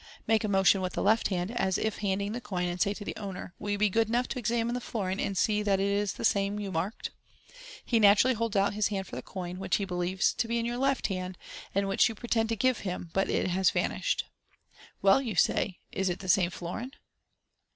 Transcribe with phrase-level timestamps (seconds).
[0.25, 3.05] Make a motion with the left hand, as if handing the coin, and say to
[3.05, 5.85] the owner, "Will you be good enough to examine the florin, and see that it
[5.91, 7.11] is the same you marked.*'
[7.85, 10.65] He naturally holds out his hand for the coin, which he believes to be in
[10.65, 11.37] your left hand,
[11.75, 14.25] and which you pretend to give himj but it has vanished.
[15.03, 16.93] "Weil," you say, "is it the same florin?"